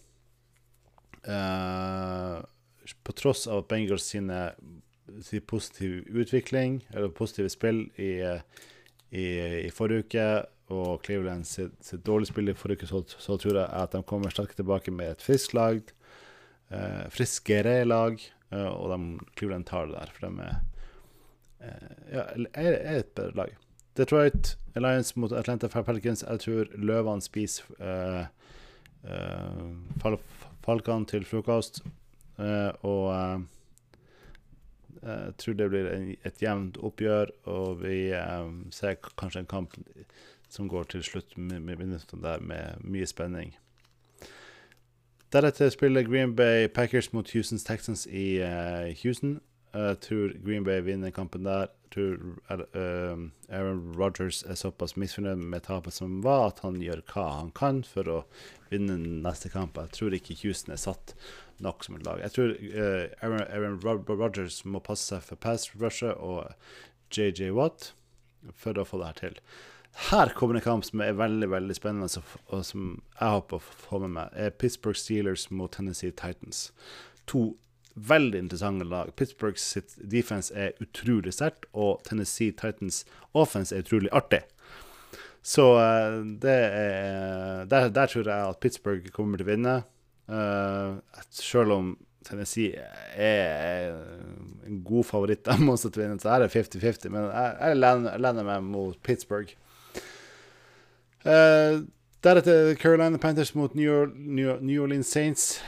Uh, 1.28 2.40
på 3.04 3.12
tross 3.18 3.50
av 3.52 3.66
Bengals 3.68 4.06
sine 4.08 4.38
sin 5.22 5.42
positive 5.42 6.04
utvikling, 6.10 6.88
eller 6.94 7.10
positive 7.10 7.50
spill 7.50 7.86
i, 7.96 8.12
i, 9.10 9.26
i 9.66 9.72
forrige 9.74 10.06
uke, 10.06 10.28
og 10.76 11.04
Cleveland 11.06 11.48
sitt, 11.48 11.78
sitt 11.84 12.04
dårlige 12.06 12.34
spill 12.34 12.52
i 12.52 12.56
forrige 12.58 12.84
uke, 12.84 12.90
så, 12.90 13.04
så 13.08 13.38
tror 13.40 13.62
jeg 13.62 13.70
at 13.72 13.96
de 13.96 14.04
kommer 14.08 14.34
sterkt 14.34 14.60
tilbake 14.60 14.92
med 14.92 15.16
et 15.16 15.24
friskt 15.24 15.56
lag, 15.56 15.80
eh, 16.70 17.06
friskere 17.14 17.80
lag, 17.88 18.20
og 18.52 18.92
de, 18.94 19.00
Cleveland 19.38 19.68
tar 19.68 19.90
det 19.90 19.98
der, 19.98 20.12
for 20.16 20.28
de 20.28 20.48
er, 20.48 20.60
eh, 21.62 21.90
ja, 22.14 22.26
er, 22.54 22.74
er 22.78 23.00
et 23.02 23.14
bedre 23.16 23.36
lag. 23.36 23.56
Detroit 23.98 24.58
Alliance 24.76 25.20
mot 25.20 25.32
Atlanta 25.34 25.68
Falcons. 25.68 26.24
Jeg 26.24 26.40
tror 26.40 26.70
løvene 26.78 27.22
spiser 27.26 27.66
uh, 27.82 28.28
fal 30.02 30.20
falkene 30.68 31.08
til 31.08 31.26
frokost, 31.26 31.80
eh, 32.44 32.72
og 32.84 33.06
eh, 33.14 33.46
jeg 34.98 35.36
tror 35.40 35.54
det 35.60 35.70
blir 35.72 35.88
en, 35.94 36.10
et 36.28 36.42
jevnt 36.44 36.80
oppgjør, 36.84 37.32
og 37.54 37.84
vi 37.86 38.10
eh, 38.12 38.50
ser 38.76 38.98
kanskje 39.20 39.46
en 39.46 39.52
kamp 39.54 39.78
som 40.52 40.68
går 40.72 40.90
til 40.92 41.06
slutt 41.08 41.38
med, 41.38 41.60
med 41.64 41.80
med 41.80 42.84
mye 42.84 43.08
spenning. 43.08 43.56
Deretter 45.38 45.70
spiller 45.70 46.02
Green 46.02 46.36
Bay 46.36 46.68
Packers 46.68 47.14
mot 47.14 47.30
Houston 47.30 47.60
Texans 47.60 48.08
i 48.08 48.42
uh, 48.42 48.90
Houston. 49.04 49.40
Jeg 49.74 50.00
tror 50.02 50.32
Green 50.46 50.64
Bay 50.66 50.82
vinner 50.82 51.12
kampen 51.14 51.46
der. 51.46 51.68
Jeg 51.88 51.92
tror 51.94 52.64
eh, 52.74 53.20
Aaron 53.54 53.94
Rodgers 54.00 54.42
er 54.44 54.58
såpass 54.58 54.96
misfornøyd 54.98 55.36
med 55.38 55.62
tapet 55.68 55.94
som 55.94 56.24
var, 56.24 56.48
at 56.48 56.64
han 56.66 56.82
gjør 56.82 57.04
hva 57.12 57.28
han 57.36 57.52
kan 57.54 57.84
for 57.86 58.10
å 58.10 58.18
vinne 58.72 58.98
neste 58.98 59.52
kamp. 59.54 59.78
Jeg 59.78 59.94
tror 60.00 60.18
ikke 60.18 60.40
Houston 60.42 60.74
er 60.74 60.82
satt 60.82 61.14
nok 61.62 61.86
som 61.86 62.00
et 62.00 62.08
lag. 62.08 62.24
Jeg 62.26 62.34
tror 62.34 62.58
eh, 62.58 63.06
Aaron, 63.22 63.46
Aaron 63.46 64.10
Rogers 64.10 64.64
må 64.66 64.82
passe 64.82 65.06
seg 65.12 65.22
for 65.28 65.44
pass 65.46 65.70
rusher 65.78 66.18
og 66.18 66.50
JJ 67.14 67.54
Watt 67.54 67.92
for 68.58 68.74
å 68.74 68.90
få 68.90 69.04
det 69.04 69.14
her 69.14 69.22
til. 69.22 69.42
Her 69.98 70.30
kommer 70.38 70.56
en 70.56 70.62
kamp 70.62 70.86
som 70.86 71.02
er 71.02 71.16
veldig 71.18 71.48
veldig 71.50 71.76
spennende, 71.76 72.22
og 72.54 72.66
som 72.66 72.90
jeg 73.18 73.34
håper 73.34 73.58
å 73.58 73.78
få 73.88 74.02
med 74.04 74.14
meg. 74.14 74.36
er 74.38 74.54
Pittsburgh 74.54 74.98
Steelers 75.00 75.48
mot 75.50 75.74
Tennessee 75.74 76.14
Titans. 76.14 76.68
To 77.32 77.56
veldig 77.98 78.40
interessante 78.40 78.86
lag. 78.86 79.10
Pittsburghs 79.16 79.66
sitt 79.74 79.96
defense 79.98 80.54
er 80.54 80.78
utrolig 80.84 81.34
sterkt, 81.34 81.66
og 81.74 82.04
Tennessee 82.06 82.54
Titans 82.54 83.04
offense 83.34 83.74
er 83.74 83.82
utrolig 83.82 84.14
artig. 84.14 84.44
Så 85.42 85.66
eh, 85.82 86.18
det 86.44 86.58
er, 86.68 87.66
der, 87.72 87.90
der 87.90 88.12
tror 88.12 88.28
jeg 88.28 88.52
at 88.52 88.60
Pittsburgh 88.62 89.10
kommer 89.16 89.40
til 89.40 89.48
å 89.48 89.52
vinne. 89.54 89.78
Uh, 90.28 91.00
selv 91.32 91.72
om 91.72 91.94
Tennessee 92.28 92.76
er 93.16 93.94
en 94.68 94.82
god 94.84 95.08
favoritt 95.08 95.46
dem 95.48 95.72
også 95.72 95.90
til 95.90 96.04
å 96.04 96.06
vinne, 96.06 96.20
så 96.22 96.36
er 96.36 96.44
det 96.44 96.52
50-50. 96.54 97.14
Men 97.14 97.30
jeg, 97.32 97.56
jeg 97.64 97.80
lener 98.28 98.50
meg 98.52 98.68
mot 98.68 99.00
Pittsburgh. 99.08 99.56
Uh, 101.28 101.84
deretter 102.24 102.76
Carolina 102.76 103.18
Panthers 103.18 103.56
mot 103.56 103.76
New, 103.76 104.06
New, 104.16 104.58
New 104.62 104.84
Orleans 104.84 105.08
Saints 105.08 105.62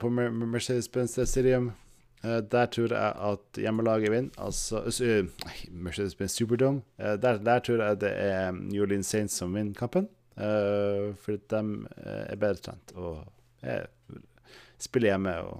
på 0.00 0.10
Mercedes-Benz 0.10 1.18
Stadium. 1.24 1.72
Eh, 2.24 2.40
der 2.52 2.66
tror 2.66 2.92
jeg 2.92 3.14
at 3.32 3.60
hjemmelaget 3.62 4.12
vinner. 4.12 4.30
Altså 4.38 4.82
Mercedes-Benz 5.70 6.36
Superdome. 6.36 6.82
Eh, 6.98 7.16
der, 7.22 7.38
der 7.38 7.58
tror 7.58 7.84
jeg 7.84 8.00
det 8.00 8.12
er 8.12 8.50
New 8.50 8.82
Orleans 8.82 9.06
Saints 9.06 9.34
som 9.34 9.54
vinner 9.54 9.74
kampen. 9.74 10.08
Uh, 10.40 11.12
fordi 11.20 11.36
de 11.50 11.86
er 12.06 12.36
bedre 12.36 12.62
trent 12.64 12.92
og 12.94 13.26
er, 13.62 13.82
spiller 14.80 15.10
hjemme 15.10 15.34
og, 15.44 15.58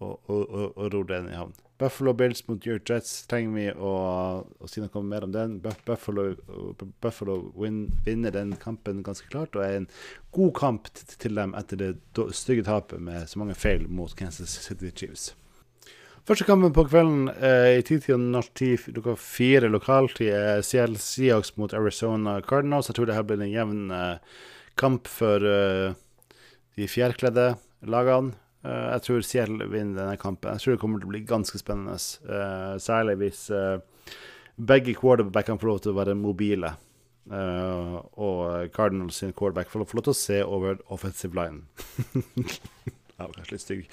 og, 0.00 0.18
og, 0.26 0.46
og, 0.48 0.66
og 0.76 0.94
ror 0.94 1.08
den 1.08 1.28
i 1.30 1.36
havn. 1.38 1.56
Buffalo 1.80 2.12
Bills 2.12 2.42
mot 2.48 2.66
New 2.66 2.76
Jets 2.76 3.12
trenger 3.30 3.52
vi 3.56 3.66
å, 3.72 3.92
å 4.44 4.68
si 4.68 4.82
noe 4.82 5.02
mer 5.06 5.24
om 5.24 5.32
den. 5.32 5.56
Buffalo, 5.86 6.26
Buffalo 7.00 7.38
win, 7.56 7.86
vinner 8.04 8.34
den 8.34 8.52
kampen 8.60 9.00
ganske 9.06 9.30
klart, 9.32 9.56
og 9.56 9.64
er 9.64 9.78
en 9.78 9.88
god 10.36 10.52
kamp 10.58 10.90
til 10.92 11.40
dem 11.40 11.54
etter 11.56 11.80
det 11.80 11.92
stygge 12.36 12.66
tapet 12.68 13.00
med 13.00 13.30
så 13.30 13.40
mange 13.40 13.56
feil 13.56 13.86
mot 13.88 14.12
Kansas 14.18 14.58
City 14.66 14.92
Chiefs. 14.92 15.30
Første 16.28 16.44
kampen 16.44 16.74
på 16.76 16.84
kvelden 16.84 17.30
eh, 17.32 17.78
i 17.78 17.86
tidtid 17.86 18.12
og 18.18 18.26
norsk 18.36 18.52
tid 18.60 18.84
klokka 18.90 19.16
fire 19.18 19.70
lokaltid 19.72 20.28
er 20.36 20.60
Seattle 20.62 21.00
Seahawks 21.00 21.54
mot 21.56 21.72
Arizona 21.74 22.36
Cardinals. 22.44 22.90
Jeg 22.90 22.98
tror 22.98 23.08
det 23.08 23.16
her 23.16 23.24
blir 23.26 23.40
en 23.40 23.50
jevn 23.50 23.88
eh, 23.96 24.44
kamp 24.78 25.08
for 25.08 25.48
eh, 25.48 25.96
de 26.76 26.92
fjærkledde 26.92 27.54
lagene. 27.88 28.36
Eh, 28.64 28.86
jeg 28.94 29.04
tror 29.06 29.24
Seattle 29.24 29.68
vinner 29.70 30.02
denne 30.02 30.20
kampen. 30.20 30.52
Jeg 30.52 30.64
tror 30.64 30.74
det 30.74 30.82
kommer 30.82 31.00
til 31.00 31.08
å 31.08 31.14
bli 31.14 31.24
ganske 31.28 31.60
spennende. 31.60 31.96
eh, 31.96 32.76
særlig 32.78 33.16
hvis 33.22 33.50
eh, 33.50 33.80
begge 34.60 34.94
quarterbackene 34.94 35.60
får 35.60 35.68
lov 35.68 35.80
til 35.80 35.92
å 35.92 36.00
være 36.00 36.14
mobile. 36.14 36.76
og 37.30 38.72
Cardinals 38.74 39.16
sin 39.20 39.32
quarterback 39.32 39.68
får 39.70 39.78
lov 39.78 40.02
til 40.02 40.10
å 40.10 40.18
se 40.18 40.42
over 40.42 40.80
offensive 40.88 41.34
line. 41.34 41.62
Jeg 43.20 43.28
var 43.28 43.34
kanskje 43.36 43.52
litt 43.52 43.62
stygg. 43.62 43.84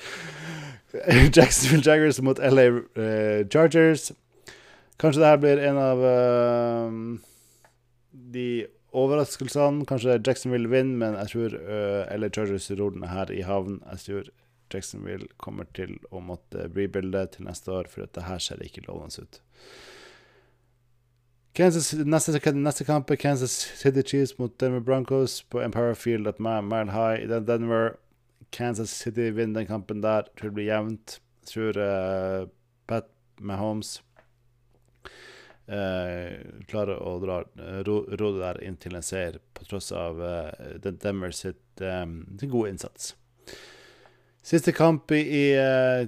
Jacksonville 1.36 1.84
Jaggers 1.84 2.22
mot 2.22 2.40
LA 2.40 3.44
Chargers. 3.52 4.12
Kanskje 4.98 5.22
det 5.22 5.28
her 5.30 5.38
blir 5.44 5.62
en 5.68 5.78
av 5.78 6.02
de 8.34 8.48
overraskelsene. 8.98 9.86
Kanskje 9.86 10.18
Jacksonville 10.26 10.72
vinner, 10.72 10.98
men 10.98 11.20
jeg 11.22 11.34
tror 11.34 11.58
uh, 11.60 12.18
LA 12.18 12.32
Chargers 12.34 12.72
ror 12.72 12.96
denne 12.96 13.12
her 13.12 13.32
i 13.32 13.44
havn. 13.46 13.82
Jeg 13.92 14.06
tror 14.08 14.32
Jacksonville 14.74 15.28
kommer 15.38 15.68
til 15.78 15.98
å 16.12 16.22
måtte 16.24 16.68
rebuilde 16.70 17.26
til 17.34 17.48
neste 17.48 17.72
år, 17.74 17.92
for 17.92 18.06
dette 18.06 18.26
her 18.28 18.42
ser 18.44 18.64
ikke 18.64 18.86
lovende 18.88 19.24
ut. 19.24 19.40
Kansas, 21.58 21.94
neste, 22.06 22.38
neste 22.54 22.86
kamp 22.86 23.10
er 23.10 23.18
Kansas 23.18 23.56
City 23.80 24.04
Chiefs 24.06 24.36
mot 24.38 24.54
Denver 24.62 24.80
Broncos 24.80 25.40
på 25.50 25.62
Empire 25.64 25.96
Field 25.96 26.30
at 26.30 26.40
Mile 26.40 26.92
High 26.94 27.24
i 27.24 27.40
Denver. 27.48 27.96
Kansas 28.52 28.92
City 28.94 29.32
vinner 29.32 29.62
den 29.62 29.68
kampen 29.68 30.04
der. 30.04 30.30
Tror 30.38 30.52
det 30.52 30.58
blir 30.60 30.70
jevnt. 30.70 31.18
Tror 31.50 31.80
uh, 31.82 32.46
Pat 32.86 33.10
Mahomes 33.40 34.04
uh, 35.72 36.38
klarer 36.70 37.02
å 37.02 37.18
dra, 37.24 37.40
ro, 37.88 37.98
ro 38.06 38.32
det 38.36 38.44
der 38.44 38.62
inn 38.68 38.78
til 38.78 38.98
en 38.98 39.06
seier, 39.06 39.40
på 39.58 39.66
tross 39.66 39.90
av 39.96 40.22
uh, 40.22 40.52
Denver 40.86 41.34
sitt 41.34 41.82
um, 41.82 42.20
gode 42.44 42.76
innsats. 42.76 43.16
Siste 44.48 44.72
kamp 44.72 45.12
i, 45.12 45.58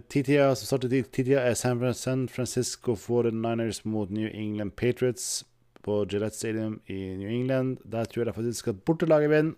TTIA, 0.08 0.46
uh, 0.48 0.56
som 0.56 0.80
i 0.88 1.02
titida, 1.04 1.42
er 1.44 1.58
San 1.60 2.28
Francisco 2.32 2.94
49ers 2.96 3.82
mot 3.84 4.10
New 4.10 4.30
England 4.32 4.78
Patriots 4.80 5.44
på 5.84 6.06
Gillette 6.08 6.38
Stadium 6.38 6.78
i 6.88 7.18
New 7.18 7.28
England. 7.28 7.82
Der 7.84 8.06
tror 8.06 8.26
jeg 8.26 8.36
faktisk 8.36 8.68
at 8.72 8.80
bortelaget 8.88 9.30
vinner. 9.30 9.58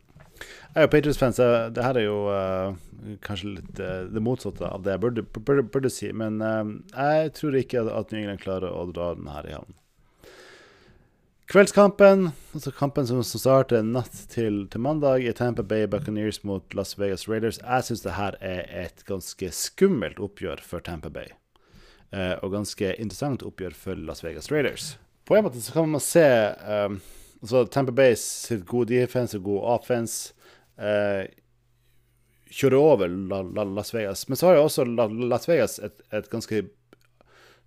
Jeg 0.73 0.81
er 0.81 0.87
jo 0.87 0.91
Patriots-fan, 0.95 1.33
så 1.33 1.69
det 1.69 1.83
her 1.85 1.99
er 1.99 2.07
jo 2.07 2.17
uh, 2.33 2.73
kanskje 3.21 3.53
litt 3.59 3.83
uh, 3.83 4.09
det 4.09 4.25
motsatte 4.25 4.65
av 4.65 4.81
det 4.81 4.95
jeg 4.95 5.03
burde, 5.05 5.27
burde, 5.29 5.67
burde 5.69 5.93
si. 5.93 6.09
Men 6.17 6.41
uh, 6.41 6.65
jeg 6.97 7.35
tror 7.37 7.59
ikke 7.61 7.85
at 7.85 8.09
New 8.09 8.23
England 8.23 8.41
klarer 8.41 8.73
å 8.73 8.87
dra 8.89 9.13
den 9.13 9.29
her 9.29 9.45
i 9.45 9.53
havn. 9.59 9.77
Kveldskampen, 11.51 12.29
altså 12.55 12.71
kampen 12.71 13.07
som, 13.09 13.17
starter 13.27 13.81
natt 13.83 14.13
til, 14.31 14.61
til, 14.71 14.79
mandag, 14.79 15.25
i 15.27 15.33
Tampa 15.35 15.65
Bay 15.67 15.83
Buccaneers 15.83 16.45
mot 16.47 16.71
Las 16.73 16.93
Vegas 16.95 17.25
Raiders. 17.27 17.57
Jeg 17.59 17.83
syns 17.83 18.03
det 18.05 18.13
her 18.15 18.37
er 18.39 18.61
et 18.85 19.03
ganske 19.03 19.49
skummelt 19.51 20.21
oppgjør 20.23 20.61
for 20.63 20.79
Tampa 20.85 21.11
Bay. 21.11 21.33
Eh, 22.15 22.37
og 22.39 22.53
ganske 22.53 22.93
interessant 22.95 23.43
oppgjør 23.43 23.75
for 23.75 23.99
Las 23.99 24.23
Vegas 24.23 24.47
Raiders. 24.47 24.93
På 25.27 25.35
en 25.35 25.43
måte 25.43 25.59
så 25.59 25.75
kan 25.75 25.91
man 25.91 26.03
se 26.05 26.23
eh, 26.23 26.95
altså 27.41 27.65
Tampa 27.67 27.91
Bay 27.99 28.15
sitt 28.15 28.63
gode 28.69 28.93
defense 28.95 29.35
og 29.35 29.49
god 29.49 29.67
offense 29.73 30.31
eh, 30.79 31.25
kjøre 32.47 32.79
over 32.79 33.11
La, 33.11 33.41
La, 33.43 33.67
Las 33.67 33.91
Vegas. 33.91 34.23
Men 34.31 34.39
så 34.39 34.53
har 34.53 34.61
jo 34.61 34.69
også 34.69 34.87
La, 34.87 35.09
Las 35.35 35.51
Vegas 35.51 35.81
et, 35.83 35.99
et 36.15 36.31
ganske 36.31 36.63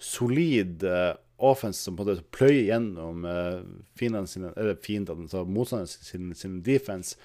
solid 0.00 0.88
uh, 0.88 1.12
offense 1.38 1.82
som 1.82 1.96
på 1.96 2.04
en 2.04 2.12
måte 2.12 2.26
pløyer 2.34 2.68
gjennom 2.68 3.24
uh, 3.26 3.62
fiendene 3.98 4.30
sine, 4.30 4.52
altså 4.54 5.44
motstanderne 5.44 5.90
sin, 5.90 6.34
sin, 6.38 6.60
defense. 6.66 7.16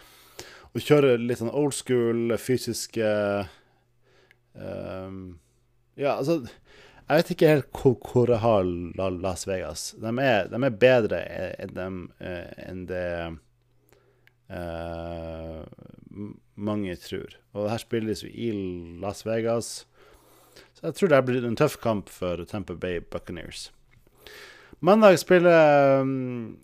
Og 0.74 0.82
kjører 0.86 1.22
litt 1.22 1.42
sånn 1.42 1.54
old 1.54 1.74
school, 1.74 2.36
fysiske 2.38 3.06
um, 4.54 5.40
Ja, 5.98 6.14
altså 6.20 6.44
Jeg 6.44 7.18
vet 7.18 7.32
ikke 7.34 7.54
helt 7.56 7.70
hvor, 7.74 7.96
hvor 8.06 8.30
jeg 8.30 8.44
har 8.44 8.68
Las 9.18 9.48
Vegas. 9.50 9.96
De 9.98 10.14
er, 10.22 10.50
de 10.52 10.62
er 10.62 10.82
bedre 10.82 11.24
enn, 11.58 11.74
dem, 11.74 12.02
uh, 12.22 12.52
enn 12.68 12.86
det 12.90 13.08
uh, 14.54 15.66
mange 16.60 16.96
tror. 17.02 17.34
Og 17.58 17.70
her 17.72 17.82
spilles 17.82 18.24
jo 18.26 18.30
i 18.30 18.52
Las 19.02 19.26
Vegas. 19.26 19.88
Så 20.78 20.86
jeg 20.86 20.96
tror 20.96 21.12
det 21.12 21.26
blir 21.28 21.50
en 21.50 21.58
tøff 21.60 21.80
kamp 21.82 22.10
for 22.14 22.46
Tampa 22.46 22.78
Bay 22.78 23.02
Buccaneers. 23.02 23.72
Mandag 24.82 25.20
spiller 25.20 26.00
um, 26.00 26.58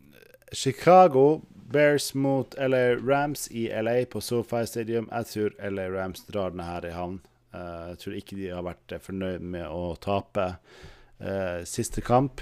Chicago 0.51 1.41
Bears 1.51 2.13
mot 2.13 2.55
LA 2.57 2.95
Rams 2.95 3.51
i 3.51 3.81
LA 3.81 4.05
på 4.05 4.21
SoFi 4.21 4.67
Stadium. 4.67 5.09
Jeg 5.11 5.25
tror 5.25 5.69
LA 5.69 5.89
Rams 5.89 6.23
drar 6.25 6.53
denne 6.53 6.63
her 6.63 6.85
i 6.87 6.93
havn. 6.95 7.17
Uh, 7.51 7.89
jeg 7.89 7.97
tror 7.99 8.13
ikke 8.15 8.37
de 8.39 8.45
har 8.53 8.63
vært 8.63 8.93
fornøyd 9.03 9.43
med 9.43 9.67
å 9.67 9.97
tape 9.99 10.45
uh, 10.47 11.59
siste 11.67 11.99
kamp. 12.07 12.39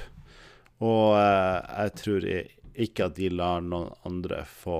Og 0.77 1.15
uh, 1.17 1.65
jeg 1.65 1.95
tror 2.03 2.27
ikke 2.86 3.07
at 3.09 3.17
de 3.17 3.31
lar 3.33 3.65
noen 3.65 3.89
andre 4.05 4.43
få 4.45 4.77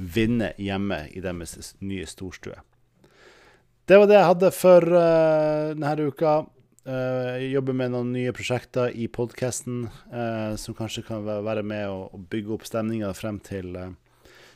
vinne 0.00 0.54
hjemme 0.56 1.02
i 1.12 1.20
deres 1.20 1.74
nye 1.84 2.08
storstue. 2.08 2.56
Det 3.84 4.00
var 4.00 4.08
det 4.08 4.16
jeg 4.16 4.30
hadde 4.30 4.50
for 4.54 4.96
denne 5.76 6.08
uka. 6.08 6.38
Uh, 6.80 7.36
jobber 7.52 7.74
med 7.76 7.92
noen 7.92 8.14
nye 8.14 8.30
prosjekter 8.32 8.94
i 8.96 9.04
podkasten 9.12 9.82
uh, 10.14 10.56
som 10.56 10.72
kanskje 10.72 11.02
kan 11.04 11.26
være 11.28 11.60
med 11.60 11.90
å, 11.92 12.20
bygge 12.32 12.54
opp 12.54 12.64
stemninga 12.64 13.10
frem 13.12 13.36
til 13.44 13.76
uh, 13.76 13.90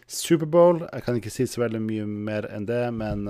Superbowl. 0.08 0.87
Jeg 0.87 1.04
kan 1.04 1.18
ikke 1.20 1.32
si 1.34 1.44
så 1.44 1.60
veldig 1.66 1.82
mye 1.84 2.06
mer 2.08 2.48
enn 2.48 2.64
det, 2.68 2.80
men 2.96 3.24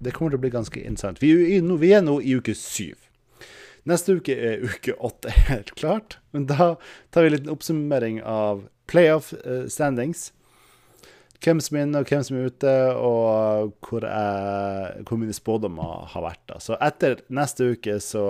det 0.00 0.12
kommer 0.12 0.32
til 0.32 0.40
å 0.40 0.42
bli 0.42 0.52
ganske 0.52 0.80
interessant. 0.80 1.22
Vi, 1.24 1.32
er 1.56 2.02
nå 2.04 2.18
i 2.20 2.34
uke 2.36 2.52
syv. 2.56 3.00
Neste 3.88 4.18
uke 4.18 4.36
er 4.36 4.64
uke 4.64 4.92
åtte, 4.96 5.32
helt 5.50 5.72
klart. 5.76 6.18
Men 6.36 6.48
da 6.52 6.74
tar 7.12 7.24
vi 7.24 7.30
en 7.30 7.36
liten 7.36 7.52
oppsummering 7.52 8.20
av 8.20 8.66
playoff 8.92 9.32
standings 9.72 10.30
hvem 11.42 11.60
som 11.62 11.76
er 11.76 11.86
inne 11.86 12.02
og 12.02 12.10
hvem 12.10 12.24
som 12.26 12.38
er 12.38 12.50
ute, 12.50 12.74
og 12.96 13.76
hvor, 13.86 14.06
jeg, 14.06 15.06
hvor 15.08 15.20
mine 15.20 15.36
spådommer 15.36 16.06
har 16.12 16.24
vært. 16.24 16.42
Da. 16.50 16.60
Så 16.62 16.78
etter 16.82 17.22
neste 17.32 17.70
uke 17.74 17.98
så, 18.02 18.26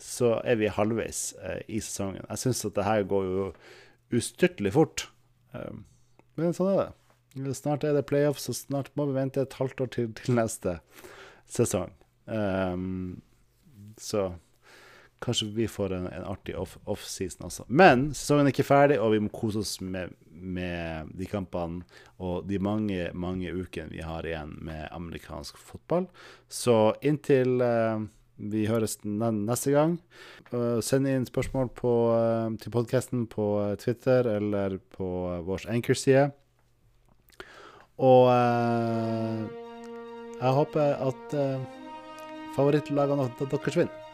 så 0.00 0.32
er 0.44 0.60
vi 0.60 0.72
halvveis 0.72 1.22
eh, 1.42 1.60
i 1.68 1.82
sesongen. 1.84 2.24
Jeg 2.24 2.42
syns 2.44 2.64
at 2.68 2.76
det 2.78 2.88
her 2.88 3.06
går 3.10 3.28
jo 3.28 3.46
ustyrtelig 4.18 4.74
fort. 4.76 5.06
Um, 5.52 5.84
men 6.38 6.56
sånn 6.56 6.72
er 6.72 6.82
det. 6.82 7.54
Snart 7.54 7.84
er 7.86 7.94
det 7.94 8.06
playoffs, 8.08 8.48
så 8.48 8.56
snart 8.56 8.90
må 8.98 9.06
vi 9.10 9.18
vente 9.18 9.42
et 9.44 9.56
halvt 9.60 9.82
år 9.84 9.90
til, 9.94 10.12
til 10.18 10.36
neste 10.38 10.78
sesong. 11.50 11.92
Um, 12.26 13.20
så 14.00 14.30
kanskje 15.24 15.50
vi 15.56 15.66
får 15.70 15.96
en, 15.96 16.06
en 16.12 16.26
artig 16.30 16.54
off-season 16.58 17.44
off 17.44 17.52
også. 17.52 17.68
Men 17.68 18.10
sesongen 18.14 18.48
er 18.48 18.54
ikke 18.54 18.68
ferdig, 18.68 19.00
og 19.02 19.14
vi 19.16 19.22
må 19.24 19.32
kose 19.34 19.62
oss 19.64 19.78
med 19.80 20.14
med 20.40 21.10
de 21.18 21.26
kampene 21.28 21.82
og 22.22 22.46
de 22.48 22.58
mange, 22.62 23.10
mange 23.14 23.52
ukene 23.52 23.92
vi 23.92 24.04
har 24.04 24.26
igjen 24.26 24.54
med 24.64 24.88
amerikansk 24.94 25.58
fotball. 25.58 26.08
Så 26.48 26.94
inntil 27.02 27.60
uh, 27.62 28.02
vi 28.38 28.66
høres 28.70 28.98
neste 29.04 29.74
gang, 29.74 29.98
uh, 30.52 30.78
send 30.84 31.08
inn 31.10 31.26
spørsmål 31.28 31.72
på, 31.78 31.94
uh, 32.14 32.50
til 32.62 32.74
podkasten 32.74 33.26
på 33.30 33.48
Twitter 33.82 34.30
eller 34.38 34.78
på 34.94 35.08
vår 35.46 35.68
Anchor-side. 35.74 36.30
Og 37.98 38.28
jeg 40.38 40.52
håper 40.54 41.00
at 41.02 41.32
favorittlagene 42.54 43.26
deres 43.40 43.80
vinner. 43.80 44.07